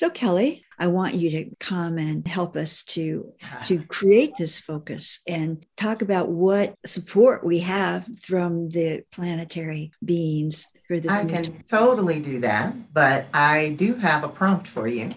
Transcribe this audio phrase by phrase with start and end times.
[0.00, 3.34] So Kelly, I want you to come and help us to
[3.66, 10.66] to create this focus and talk about what support we have from the planetary beings
[10.88, 11.12] for this.
[11.12, 15.10] I can totally do that, but I do have a prompt for you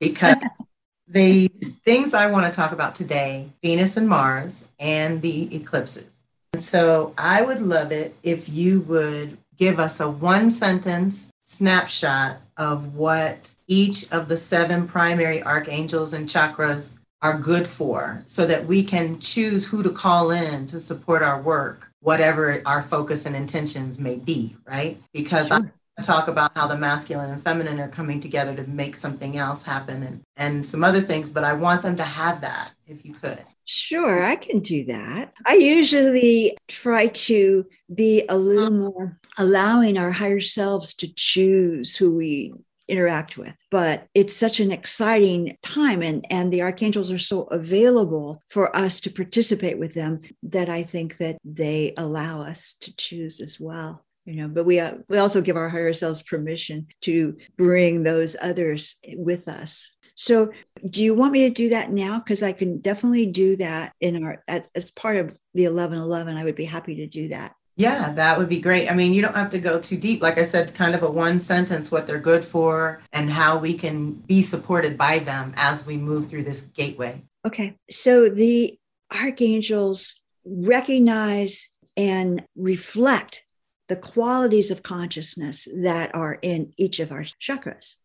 [0.00, 0.34] because
[1.06, 1.46] the
[1.84, 6.22] things I want to talk about today, Venus and Mars and the eclipses.
[6.56, 12.94] So I would love it if you would give us a one sentence snapshot of
[12.96, 18.84] what each of the seven primary archangels and chakras are good for so that we
[18.84, 23.98] can choose who to call in to support our work, whatever our focus and intentions
[23.98, 25.00] may be, right?
[25.14, 25.72] Because sure.
[25.98, 29.62] I talk about how the masculine and feminine are coming together to make something else
[29.62, 33.14] happen and, and some other things, but I want them to have that if you
[33.14, 33.42] could.
[33.64, 35.32] Sure, I can do that.
[35.46, 38.90] I usually try to be a little uh-huh.
[38.90, 42.52] more allowing our higher selves to choose who we
[42.88, 48.42] interact with but it's such an exciting time and and the archangels are so available
[48.48, 53.40] for us to participate with them that i think that they allow us to choose
[53.40, 54.04] as well.
[54.24, 58.36] You know but we uh, we also give our higher selves permission to bring those
[58.40, 59.92] others with us.
[60.14, 60.50] So
[60.88, 62.18] do you want me to do that now?
[62.18, 66.44] Because i can definitely do that in our as, as part of the 1111 i
[66.44, 68.88] would be happy to do that yeah, that would be great.
[68.88, 70.22] I mean, you don't have to go too deep.
[70.22, 73.74] Like I said, kind of a one sentence what they're good for and how we
[73.74, 77.22] can be supported by them as we move through this gateway.
[77.44, 77.76] Okay.
[77.90, 78.78] So the
[79.12, 83.42] archangels recognize and reflect
[83.88, 87.96] the qualities of consciousness that are in each of our chakras.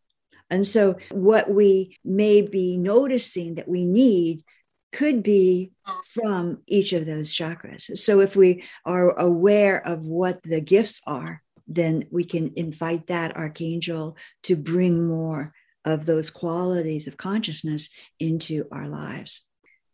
[0.50, 4.44] And so, what we may be noticing that we need
[4.92, 5.72] could be
[6.06, 7.98] from each of those chakras.
[7.98, 13.36] So if we are aware of what the gifts are, then we can invite that
[13.36, 15.54] archangel to bring more
[15.86, 19.44] of those qualities of consciousness into our lives.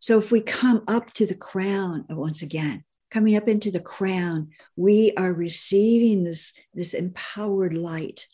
[0.00, 3.80] So if we come up to the crown oh, once again, coming up into the
[3.80, 8.26] crown, we are receiving this, this empowered light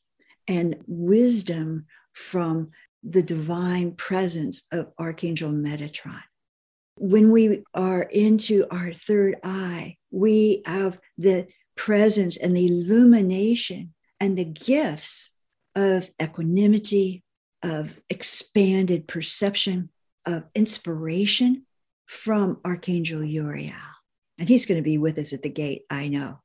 [0.49, 2.71] and wisdom from
[3.03, 6.22] the divine presence of Archangel Metatron
[6.97, 14.36] when we are into our third eye, we have the presence and the illumination and
[14.36, 15.30] the gifts
[15.75, 17.22] of equanimity,
[17.62, 19.88] of expanded perception,
[20.26, 21.66] of inspiration
[22.06, 23.74] from Archangel Uriel.
[24.38, 26.41] And he's going to be with us at the gate, I know.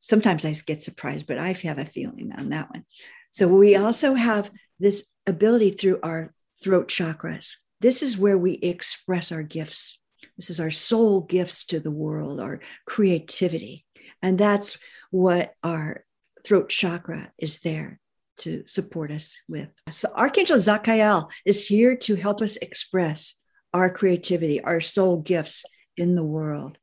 [0.00, 2.84] Sometimes I get surprised, but I have a feeling on that one.
[3.30, 9.32] So we also have this ability through our throat chakras this is where we express
[9.32, 9.98] our gifts.
[10.36, 13.84] This is our soul gifts to the world, our creativity.
[14.22, 14.78] And that's
[15.10, 16.04] what our
[16.44, 18.00] throat chakra is there
[18.38, 19.68] to support us with.
[19.90, 23.34] So Archangel Zadkiel is here to help us express
[23.74, 25.64] our creativity, our soul gifts
[25.96, 26.78] in the world.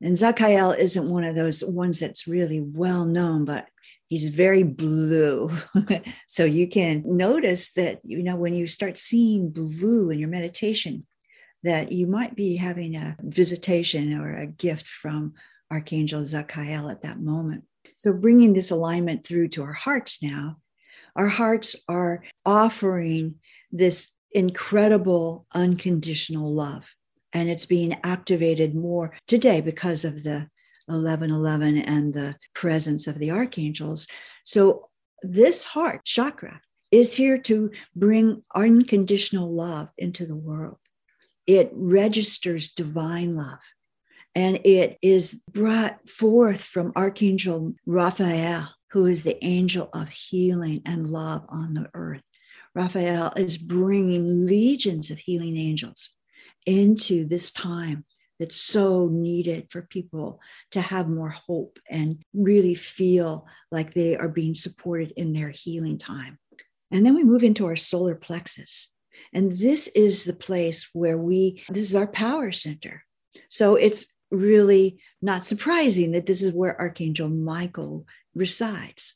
[0.00, 3.66] And Zadkiel isn't one of those ones that's really well known, but
[4.12, 5.50] he's very blue.
[6.28, 11.06] so you can notice that, you know, when you start seeing blue in your meditation,
[11.62, 15.32] that you might be having a visitation or a gift from
[15.70, 17.64] Archangel Zadkiel at that moment.
[17.96, 20.58] So bringing this alignment through to our hearts now,
[21.16, 23.36] our hearts are offering
[23.70, 26.94] this incredible unconditional love.
[27.32, 30.50] And it's being activated more today because of the
[30.86, 34.08] 1111 and the presence of the archangels.
[34.44, 34.88] So,
[35.22, 36.60] this heart chakra
[36.90, 40.78] is here to bring unconditional love into the world.
[41.46, 43.60] It registers divine love
[44.34, 51.10] and it is brought forth from Archangel Raphael, who is the angel of healing and
[51.10, 52.22] love on the earth.
[52.74, 56.10] Raphael is bringing legions of healing angels
[56.64, 58.04] into this time
[58.42, 60.40] that's so needed for people
[60.72, 65.96] to have more hope and really feel like they are being supported in their healing
[65.96, 66.40] time.
[66.90, 68.92] And then we move into our solar plexus.
[69.32, 73.04] And this is the place where we, this is our power center.
[73.48, 79.14] So it's really not surprising that this is where Archangel Michael resides.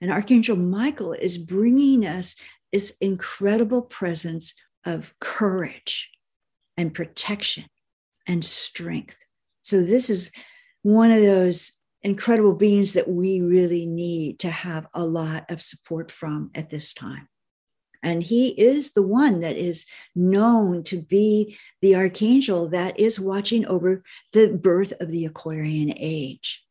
[0.00, 2.36] And Archangel Michael is bringing us
[2.72, 4.54] this incredible presence
[4.86, 6.12] of courage
[6.76, 7.64] and protection
[8.28, 9.16] and strength.
[9.62, 10.30] So, this is
[10.82, 11.72] one of those
[12.02, 16.94] incredible beings that we really need to have a lot of support from at this
[16.94, 17.28] time.
[18.02, 19.84] And he is the one that is
[20.14, 26.62] known to be the archangel that is watching over the birth of the Aquarian age.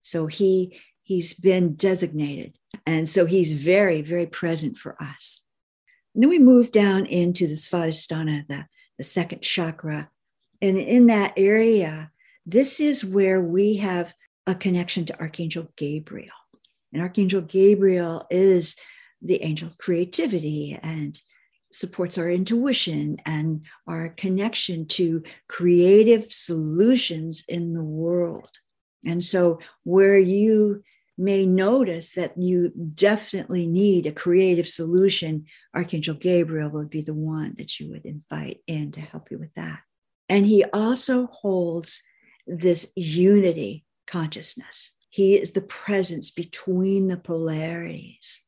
[0.00, 2.58] So he he's been designated.
[2.84, 5.40] And so he's very, very present for us.
[6.14, 8.66] And then we move down into the Svadhisthana, the,
[8.98, 10.10] the second chakra.
[10.62, 12.10] And in that area,
[12.44, 14.14] this is where we have
[14.46, 16.30] a connection to Archangel Gabriel.
[16.92, 18.76] And Archangel Gabriel is
[19.20, 21.20] the angel of creativity and
[21.72, 28.50] supports our intuition and our connection to creative solutions in the world.
[29.04, 30.82] And so, where you
[31.18, 37.54] may notice that you definitely need a creative solution, Archangel Gabriel would be the one
[37.58, 39.80] that you would invite in to help you with that.
[40.28, 42.02] And he also holds
[42.46, 44.92] this unity consciousness.
[45.10, 48.42] He is the presence between the polarities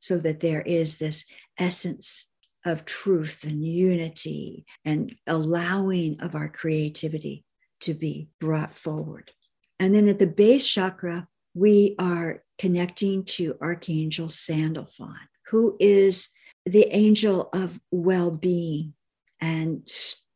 [0.00, 1.24] so that there is this
[1.58, 2.26] essence
[2.64, 7.44] of truth and unity and allowing of our creativity
[7.80, 9.30] to be brought forward.
[9.78, 15.16] And then at the base chakra, we are connecting to Archangel Sandalphon,
[15.46, 16.28] who is
[16.66, 18.94] the angel of well being
[19.40, 19.82] and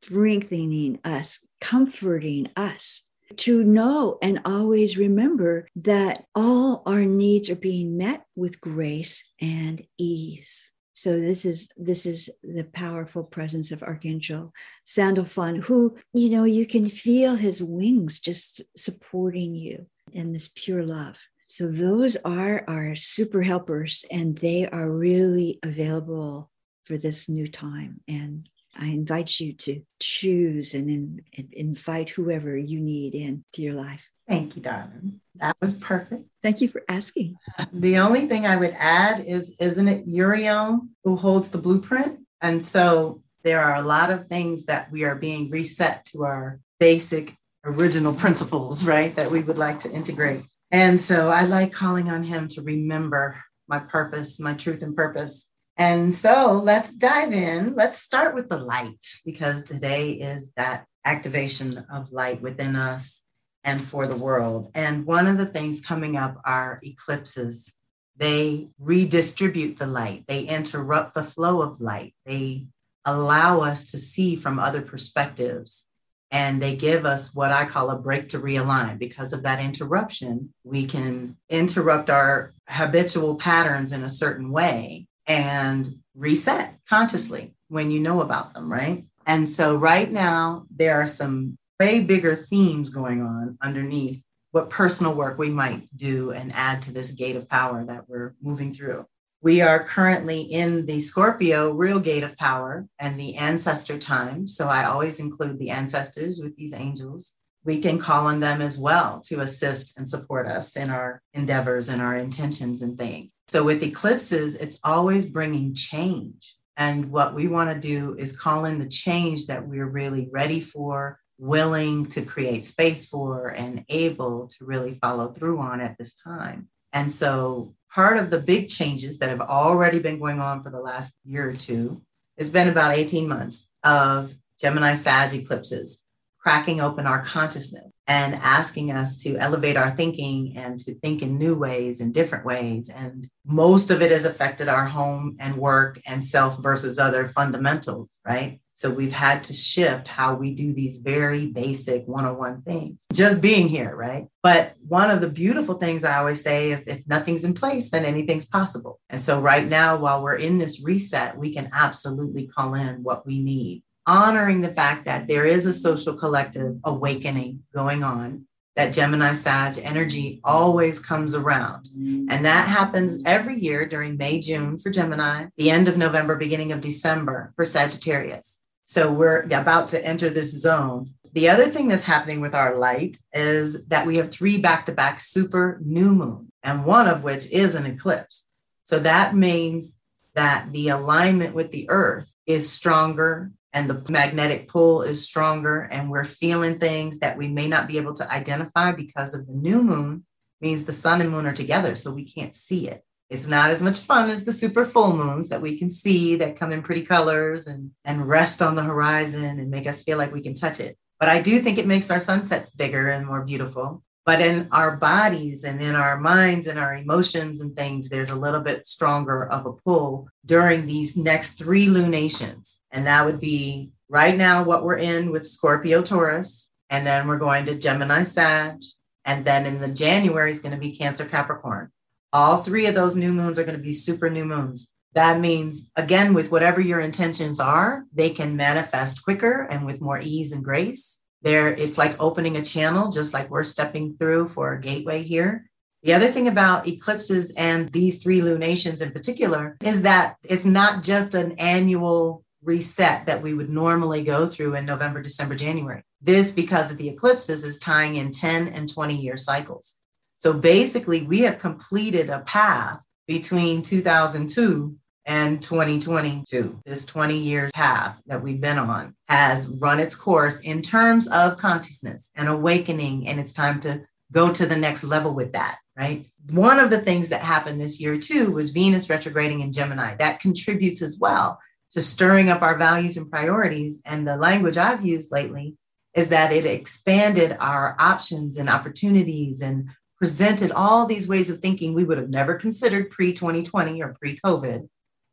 [0.05, 3.03] strengthening us, comforting us
[3.37, 9.83] to know and always remember that all our needs are being met with grace and
[9.99, 10.71] ease.
[10.93, 14.53] So this is this is the powerful presence of Archangel
[14.85, 20.85] Sandalphon, who you know you can feel his wings just supporting you in this pure
[20.85, 21.17] love.
[21.47, 26.51] So those are our super helpers, and they are really available
[26.85, 28.01] for this new time.
[28.06, 28.49] And
[28.79, 34.09] I invite you to choose and, in, and invite whoever you need into your life.
[34.29, 35.21] Thank you, darling.
[35.37, 36.25] That was perfect.
[36.43, 37.37] Thank you for asking.
[37.73, 42.21] The only thing I would add is, isn't it Uriel who holds the blueprint?
[42.41, 46.61] And so there are a lot of things that we are being reset to our
[46.81, 47.35] basic
[47.65, 49.15] original principles, right?
[49.17, 50.44] That we would like to integrate.
[50.70, 53.38] And so I like calling on him to remember
[53.69, 55.50] my purpose, my truth and purpose.
[55.76, 57.75] And so let's dive in.
[57.75, 63.23] Let's start with the light because today is that activation of light within us
[63.65, 64.71] and for the world.
[64.75, 67.73] And one of the things coming up are eclipses.
[68.17, 72.67] They redistribute the light, they interrupt the flow of light, they
[73.05, 75.87] allow us to see from other perspectives.
[76.31, 78.99] And they give us what I call a break to realign.
[78.99, 85.88] Because of that interruption, we can interrupt our habitual patterns in a certain way and
[86.15, 89.05] reset consciously when you know about them, right?
[89.26, 94.23] And so, right now, there are some way bigger themes going on underneath
[94.53, 98.35] what personal work we might do and add to this gate of power that we're
[98.41, 99.05] moving through.
[99.43, 104.47] We are currently in the Scorpio real gate of power and the ancestor time.
[104.47, 107.35] So I always include the ancestors with these angels.
[107.64, 111.88] We can call on them as well to assist and support us in our endeavors
[111.88, 113.32] and our intentions and things.
[113.49, 116.55] So with eclipses, it's always bringing change.
[116.76, 120.61] And what we want to do is call in the change that we're really ready
[120.61, 126.14] for, willing to create space for and able to really follow through on at this
[126.14, 126.69] time.
[126.93, 130.81] And so, part of the big changes that have already been going on for the
[130.81, 132.02] last year or two,
[132.37, 136.05] it's been about 18 months of Gemini Sag eclipses,
[136.44, 141.38] cracking open our consciousness and asking us to elevate our thinking and to think in
[141.38, 142.91] new ways and different ways.
[142.91, 148.19] And most of it has affected our home and work and self versus other fundamentals,
[148.26, 148.61] right?
[148.73, 153.06] So we've had to shift how we do these very basic one on one things,
[153.15, 154.27] just being here, right?
[154.43, 158.05] But one of the beautiful things I always say if, if nothing's in place, then
[158.05, 159.01] anything's possible.
[159.08, 163.24] And so right now, while we're in this reset, we can absolutely call in what
[163.24, 168.46] we need honoring the fact that there is a social collective awakening going on,
[168.77, 171.89] that Gemini Sag energy always comes around.
[172.29, 176.73] And that happens every year during May, June for Gemini, the end of November, beginning
[176.73, 178.61] of December for Sagittarius.
[178.82, 181.15] So we're about to enter this zone.
[181.32, 184.93] The other thing that's happening with our light is that we have three back to
[184.93, 188.46] back super new moon, and one of which is an eclipse.
[188.82, 189.99] So that means
[190.34, 196.08] that the alignment with the earth is stronger and the magnetic pull is stronger and
[196.08, 199.82] we're feeling things that we may not be able to identify because of the new
[199.82, 200.24] moon
[200.60, 203.04] means the sun and moon are together so we can't see it.
[203.28, 206.56] It's not as much fun as the super full moons that we can see that
[206.56, 210.32] come in pretty colors and and rest on the horizon and make us feel like
[210.32, 210.96] we can touch it.
[211.19, 214.96] But i do think it makes our sunsets bigger and more beautiful but in our
[214.96, 219.46] bodies and in our minds and our emotions and things, there's a little bit stronger
[219.46, 222.82] of a pull during these next three lunations.
[222.90, 226.70] And that would be right now what we're in with Scorpio Taurus.
[226.88, 228.82] And then we're going to Gemini Sag.
[229.26, 231.90] And then in the January is going to be Cancer Capricorn.
[232.32, 234.90] All three of those new moons are going to be super new moons.
[235.12, 240.19] That means, again, with whatever your intentions are, they can manifest quicker and with more
[240.20, 241.20] ease and grace.
[241.44, 245.70] There, it's like opening a channel, just like we're stepping through for a gateway here.
[246.03, 251.03] The other thing about eclipses and these three lunations in particular is that it's not
[251.03, 256.03] just an annual reset that we would normally go through in November, December, January.
[256.22, 259.98] This, because of the eclipses, is tying in 10 and 20 year cycles.
[260.36, 266.81] So basically, we have completed a path between 2002 and 2022.
[266.84, 271.56] This 20 year path that we've been on has run its course in terms of
[271.56, 274.02] consciousness and awakening, and it's time to
[274.32, 276.26] go to the next level with that, right?
[276.50, 280.16] One of the things that happened this year too was Venus retrograding in Gemini.
[280.16, 281.58] That contributes as well
[281.90, 284.02] to stirring up our values and priorities.
[284.04, 285.76] And the language I've used lately
[286.14, 291.93] is that it expanded our options and opportunities and presented all these ways of thinking
[291.94, 294.88] we would have never considered pre 2020 or pre COVID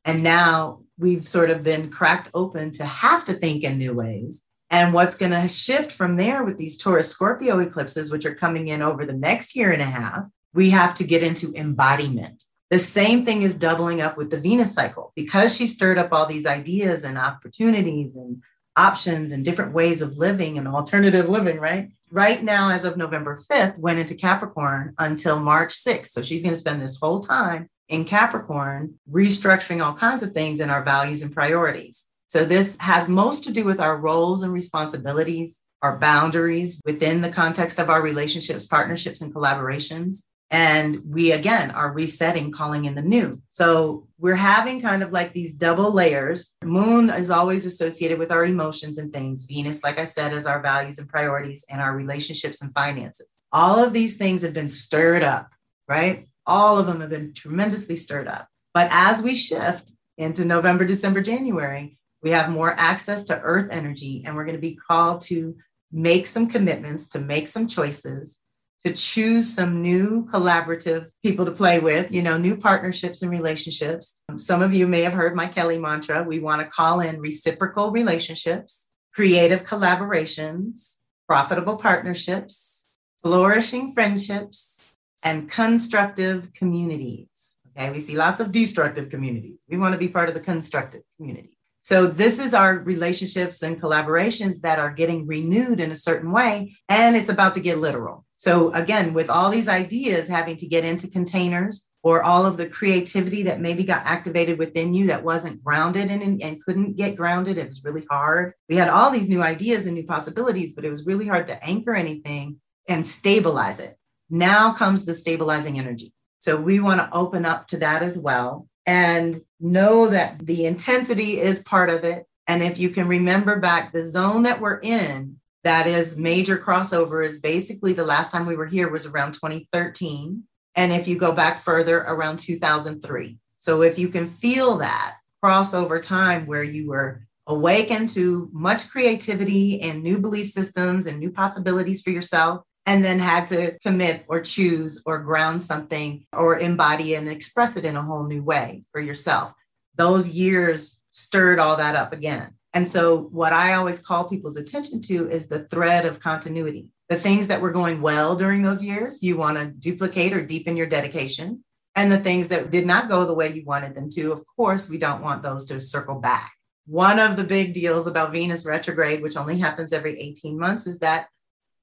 [0.06, 4.44] and now we've sort of been cracked open to have to think in new ways.
[4.70, 8.70] And what's going to shift from there with these Taurus Scorpio eclipses, which are coming
[8.70, 12.44] in over the next year and a half, we have to get into embodiment.
[12.70, 16.26] The same thing is doubling up with the Venus cycle because she stirred up all
[16.26, 18.42] these ideas and opportunities and
[18.78, 21.92] options and different ways of living and alternative living, right?
[22.10, 26.08] Right now, as of November 5th, went into Capricorn until March 6th.
[26.08, 30.62] So she's going to spend this whole time in Capricorn, restructuring all kinds of things
[30.62, 32.08] in our values and priorities.
[32.28, 37.30] So, this has most to do with our roles and responsibilities, our boundaries within the
[37.30, 40.24] context of our relationships, partnerships, and collaborations.
[40.52, 43.42] And we again are resetting, calling in the new.
[43.50, 46.58] So we're having kind of like these double layers.
[46.64, 49.44] Moon is always associated with our emotions and things.
[49.44, 53.40] Venus, like I said, is our values and priorities and our relationships and finances.
[53.54, 55.52] All of these things have been stirred up,
[55.88, 56.28] right?
[56.46, 58.48] All of them have been tremendously stirred up.
[58.74, 64.24] But as we shift into November, December, January, we have more access to earth energy,
[64.26, 65.56] and we're going to be called to
[65.92, 68.40] make some commitments, to make some choices,
[68.86, 74.22] to choose some new collaborative people to play with, you know, new partnerships and relationships.
[74.38, 76.24] Some of you may have heard my Kelly mantra.
[76.24, 80.96] We want to call in reciprocal relationships, creative collaborations,
[81.28, 82.88] profitable partnerships,
[83.22, 84.81] flourishing friendships,
[85.24, 87.56] and constructive communities.
[87.78, 89.64] Okay, we see lots of destructive communities.
[89.70, 91.58] We want to be part of the constructive community.
[91.84, 96.76] So, this is our relationships and collaborations that are getting renewed in a certain way,
[96.90, 98.24] and it's about to get literal.
[98.36, 102.68] So, again, with all these ideas having to get into containers or all of the
[102.68, 107.58] creativity that maybe got activated within you that wasn't grounded and, and couldn't get grounded,
[107.58, 108.54] it was really hard.
[108.70, 111.64] We had all these new ideas and new possibilities, but it was really hard to
[111.64, 113.96] anchor anything and stabilize it.
[114.32, 116.14] Now comes the stabilizing energy.
[116.40, 121.40] So we want to open up to that as well and know that the intensity
[121.40, 122.26] is part of it.
[122.48, 127.24] And if you can remember back the zone that we're in, that is major crossover
[127.24, 130.44] is basically the last time we were here was around 2013.
[130.76, 133.38] And if you go back further, around 2003.
[133.58, 139.82] So if you can feel that crossover time where you were awakened to much creativity
[139.82, 144.42] and new belief systems and new possibilities for yourself, and then had to commit or
[144.42, 149.00] choose or ground something or embody and express it in a whole new way for
[149.00, 149.54] yourself.
[149.96, 152.54] Those years stirred all that up again.
[152.74, 156.90] And so, what I always call people's attention to is the thread of continuity.
[157.10, 160.78] The things that were going well during those years, you want to duplicate or deepen
[160.78, 161.64] your dedication.
[161.96, 164.88] And the things that did not go the way you wanted them to, of course,
[164.88, 166.54] we don't want those to circle back.
[166.86, 171.00] One of the big deals about Venus retrograde, which only happens every 18 months, is
[171.00, 171.28] that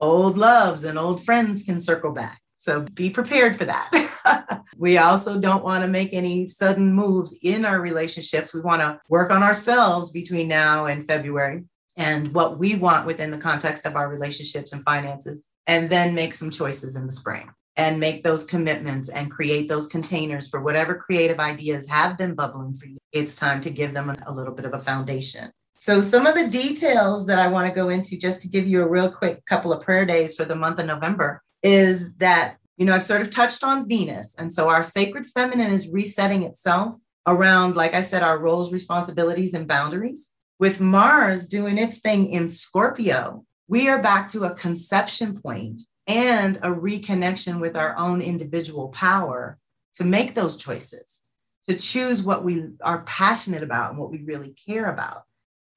[0.00, 2.40] old loves and old friends can circle back.
[2.54, 4.64] So be prepared for that.
[4.76, 8.52] we also don't want to make any sudden moves in our relationships.
[8.52, 11.64] We want to work on ourselves between now and February
[11.96, 16.34] and what we want within the context of our relationships and finances, and then make
[16.34, 20.96] some choices in the spring and make those commitments and create those containers for whatever
[20.96, 22.98] creative ideas have been bubbling for you.
[23.12, 25.52] It's time to give them a little bit of a foundation.
[25.80, 28.82] So, some of the details that I want to go into just to give you
[28.82, 32.84] a real quick couple of prayer days for the month of November is that, you
[32.84, 34.34] know, I've sort of touched on Venus.
[34.38, 36.96] And so our sacred feminine is resetting itself
[37.28, 40.32] around, like I said, our roles, responsibilities, and boundaries.
[40.58, 46.56] With Mars doing its thing in Scorpio, we are back to a conception point and
[46.56, 49.58] a reconnection with our own individual power
[49.94, 51.22] to make those choices,
[51.68, 55.22] to choose what we are passionate about and what we really care about.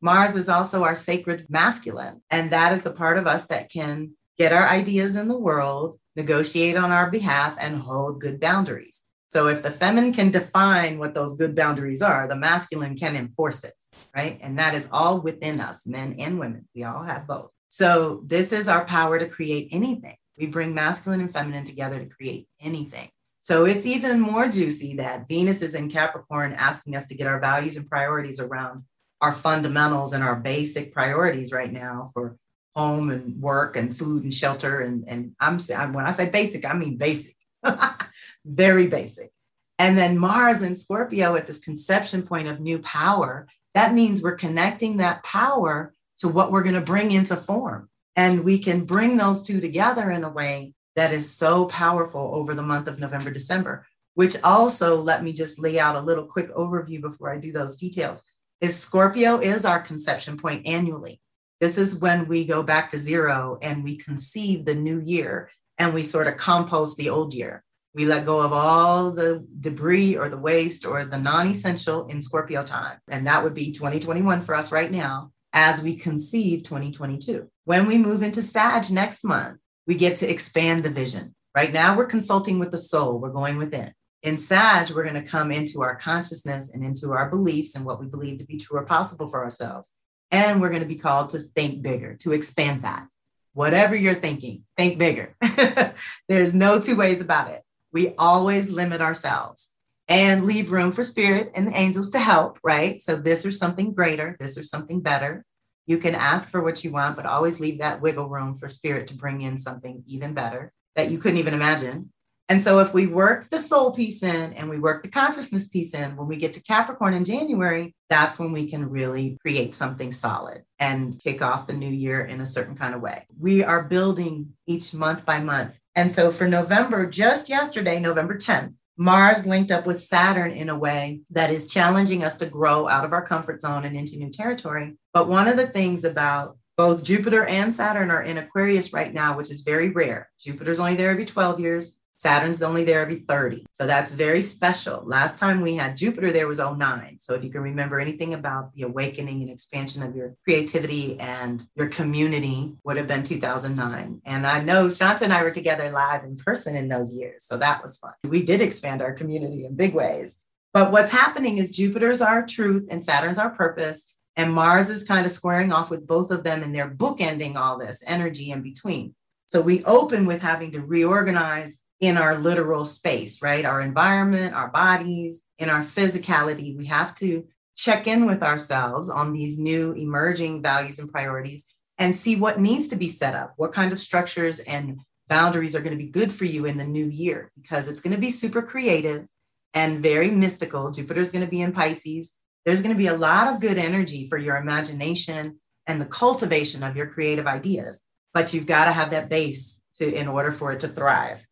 [0.02, 2.22] Mars is also our sacred masculine.
[2.30, 6.00] And that is the part of us that can get our ideas in the world,
[6.16, 9.04] negotiate on our behalf, and hold good boundaries.
[9.30, 13.64] So if the feminine can define what those good boundaries are, the masculine can enforce
[13.64, 13.76] it,
[14.14, 14.38] right?
[14.42, 16.68] And that is all within us, men and women.
[16.76, 17.50] We all have both.
[17.70, 20.18] So this is our power to create anything.
[20.38, 23.10] We bring masculine and feminine together to create anything.
[23.40, 27.40] So it's even more juicy that Venus is in Capricorn asking us to get our
[27.40, 28.84] values and priorities around
[29.22, 32.38] our fundamentals and our basic priorities right now for
[32.76, 34.82] home and work and food and shelter.
[34.82, 35.58] And, and I'm
[35.94, 37.36] when I say basic, I mean basic,
[38.46, 39.32] very basic.
[39.78, 44.36] And then Mars and Scorpio at this conception point of new power, that means we're
[44.36, 47.90] connecting that power to what we're going to bring into form.
[48.16, 52.54] And we can bring those two together in a way that is so powerful over
[52.54, 53.86] the month of November, December,
[54.16, 57.78] which also let me just lay out a little quick overview before I do those
[57.78, 58.24] details.
[58.62, 61.20] Is Scorpio is our conception point annually.
[61.60, 65.50] This is when we go back to zero and we conceive the new year
[65.80, 67.64] and we sort of compost the old year.
[67.96, 72.22] We let go of all the debris or the waste or the non essential in
[72.22, 73.00] Scorpio time.
[73.08, 77.50] And that would be 2021 for us right now as we conceive 2022.
[77.66, 81.34] When we move into Sag next month, we get to expand the vision.
[81.56, 83.92] Right now, we're consulting with the soul, we're going within.
[84.24, 88.00] In Sag, we're going to come into our consciousness and into our beliefs and what
[88.00, 89.96] we believe to be true or possible for ourselves.
[90.30, 93.08] And we're going to be called to think bigger, to expand that.
[93.54, 95.36] Whatever you're thinking, think bigger.
[96.30, 97.64] There's no two ways about it.
[97.92, 99.74] We always limit ourselves
[100.08, 103.02] and leave room for spirit and the angels to help, right?
[103.02, 105.44] So, this or something greater, this or something better.
[105.88, 109.08] You can ask for what you want, but always leave that wiggle room for spirit
[109.08, 112.12] to bring in something even better that you couldn't even imagine.
[112.52, 115.94] And so, if we work the soul piece in and we work the consciousness piece
[115.94, 120.12] in, when we get to Capricorn in January, that's when we can really create something
[120.12, 123.26] solid and kick off the new year in a certain kind of way.
[123.40, 125.80] We are building each month by month.
[125.96, 130.78] And so, for November, just yesterday, November 10th, Mars linked up with Saturn in a
[130.78, 134.30] way that is challenging us to grow out of our comfort zone and into new
[134.30, 134.98] territory.
[135.14, 139.38] But one of the things about both Jupiter and Saturn are in Aquarius right now,
[139.38, 140.30] which is very rare.
[140.40, 142.01] Jupiter's only there every 12 years.
[142.22, 143.66] Saturn's only there every 30.
[143.72, 145.02] So that's very special.
[145.08, 147.18] Last time we had Jupiter there was 09.
[147.18, 151.66] So if you can remember anything about the awakening and expansion of your creativity and
[151.74, 154.22] your community would have been 2009.
[154.24, 157.44] And I know Shanta and I were together live in person in those years.
[157.44, 158.14] So that was fun.
[158.24, 160.38] We did expand our community in big ways.
[160.76, 164.14] But what's happening is Jupiter's our truth and Saturn's our purpose.
[164.36, 167.80] And Mars is kind of squaring off with both of them and they're bookending all
[167.80, 169.16] this energy in between.
[169.48, 173.64] So we open with having to reorganize in our literal space, right?
[173.64, 176.76] Our environment, our bodies, in our physicality.
[176.76, 181.66] We have to check in with ourselves on these new emerging values and priorities
[181.98, 185.82] and see what needs to be set up, what kind of structures and boundaries are
[185.82, 188.32] going to be good for you in the new year, because it's going to be
[188.32, 189.26] super creative
[189.74, 190.92] and very mystical.
[190.92, 192.38] Jupiter's going to be in Pisces.
[192.66, 196.84] There's going to be a lot of good energy for your imagination and the cultivation
[196.84, 198.02] of your creative ideas,
[198.34, 201.46] but you've got to have that base to in order for it to thrive.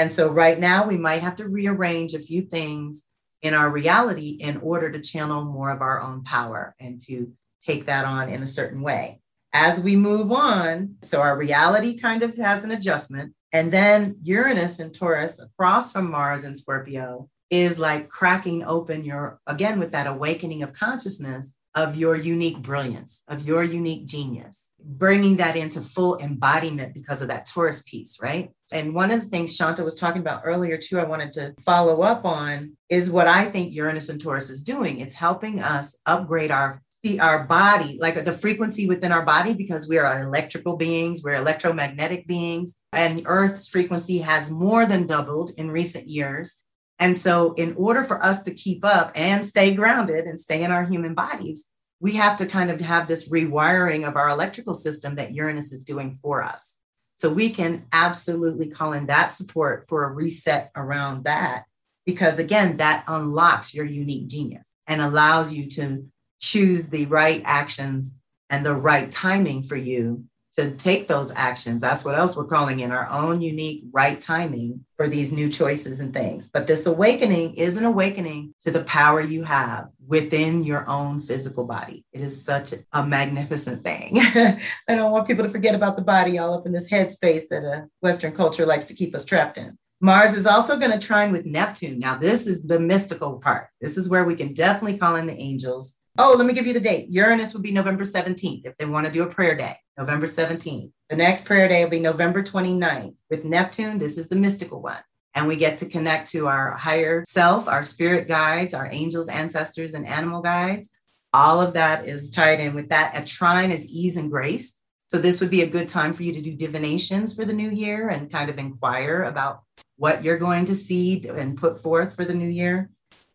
[0.00, 3.04] And so right now we might have to rearrange a few things
[3.42, 7.84] in our reality in order to channel more of our own power and to take
[7.84, 9.20] that on in a certain way.
[9.52, 13.34] As we move on, so our reality kind of has an adjustment.
[13.52, 19.38] And then Uranus and Taurus across from Mars and Scorpio is like cracking open your,
[19.46, 25.36] again, with that awakening of consciousness of your unique brilliance, of your unique genius, bringing
[25.36, 28.50] that into full embodiment because of that Taurus piece, right?
[28.72, 32.02] And one of the things Shanta was talking about earlier, too, I wanted to follow
[32.02, 35.00] up on is what I think Uranus and Taurus is doing.
[35.00, 36.82] It's helping us upgrade our
[37.18, 42.26] our body, like the frequency within our body, because we are electrical beings, we're electromagnetic
[42.26, 46.62] beings, and Earth's frequency has more than doubled in recent years.
[47.00, 50.70] And so, in order for us to keep up and stay grounded and stay in
[50.70, 51.66] our human bodies,
[51.98, 55.82] we have to kind of have this rewiring of our electrical system that Uranus is
[55.82, 56.76] doing for us.
[57.16, 61.64] So, we can absolutely call in that support for a reset around that,
[62.04, 66.06] because again, that unlocks your unique genius and allows you to
[66.38, 68.14] choose the right actions
[68.50, 70.24] and the right timing for you
[70.56, 71.80] to take those actions.
[71.80, 76.00] That's what else we're calling in our own unique right timing for these new choices
[76.00, 76.48] and things.
[76.48, 81.64] But this awakening is an awakening to the power you have within your own physical
[81.64, 82.04] body.
[82.12, 84.14] It is such a magnificent thing.
[84.18, 84.58] I
[84.88, 87.86] don't want people to forget about the body all up in this headspace that a
[88.00, 89.78] Western culture likes to keep us trapped in.
[90.02, 91.98] Mars is also going to trine with Neptune.
[91.98, 93.68] Now, this is the mystical part.
[93.82, 96.74] This is where we can definitely call in the angels Oh, let me give you
[96.74, 97.08] the date.
[97.08, 100.92] Uranus would be November 17th if they want to do a prayer day, November 17th.
[101.08, 103.16] The next prayer day will be November 29th.
[103.30, 105.02] With Neptune, this is the mystical one.
[105.34, 109.94] and we get to connect to our higher self, our spirit guides, our angels, ancestors,
[109.94, 110.90] and animal guides.
[111.32, 113.16] All of that is tied in with that.
[113.16, 114.76] A trine is ease and grace.
[115.08, 117.70] So this would be a good time for you to do divinations for the new
[117.70, 119.62] year and kind of inquire about
[119.96, 122.90] what you're going to see and put forth for the new year.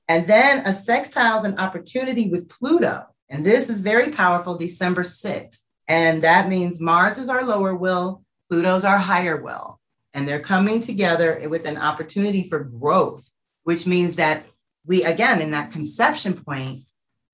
[0.08, 3.06] And then a sextile is an opportunity with Pluto.
[3.30, 5.64] And this is very powerful, December 6th.
[5.88, 9.80] And that means Mars is our lower will, Pluto's our higher will
[10.16, 13.30] and they're coming together with an opportunity for growth,
[13.66, 14.48] which means that
[14.86, 16.80] we, again, in that conception point,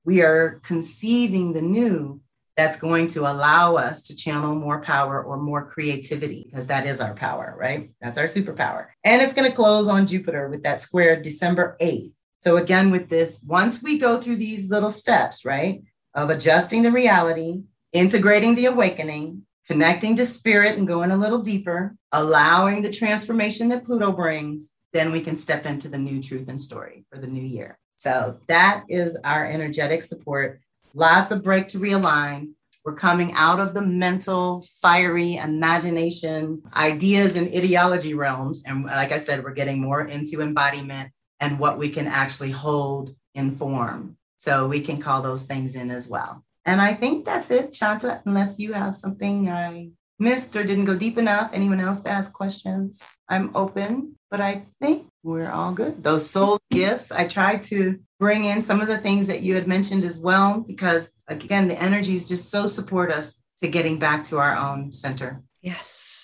[0.03, 2.19] we are conceiving the new
[2.57, 6.99] that's going to allow us to channel more power or more creativity because that is
[6.99, 7.91] our power, right?
[8.01, 8.87] That's our superpower.
[9.03, 12.13] And it's going to close on Jupiter with that square December 8th.
[12.41, 15.83] So, again, with this, once we go through these little steps, right,
[16.15, 17.61] of adjusting the reality,
[17.93, 23.85] integrating the awakening, connecting to spirit and going a little deeper, allowing the transformation that
[23.85, 27.43] Pluto brings, then we can step into the new truth and story for the new
[27.43, 27.77] year.
[27.97, 30.61] So that is our energetic support.
[30.95, 32.53] Lots of break to realign.
[32.83, 38.63] We're coming out of the mental, fiery imagination, ideas, and ideology realms.
[38.65, 43.13] And like I said, we're getting more into embodiment and what we can actually hold
[43.35, 44.15] in form.
[44.37, 46.45] So we can call those things in as well.
[46.63, 50.95] And I think that's it, Shanta, unless you have something I missed or didn't go
[50.95, 51.49] deep enough.
[51.53, 53.03] Anyone else to ask questions?
[53.27, 56.03] I'm open, but I think we're all good.
[56.03, 59.67] Those soul gifts, I tried to bring in some of the things that you had
[59.67, 64.37] mentioned as well, because again, the energies just so support us to getting back to
[64.37, 65.41] our own center.
[65.61, 66.20] Yes.